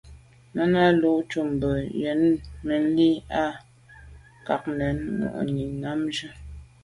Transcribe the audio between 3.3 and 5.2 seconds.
à’ cák nɛ̂n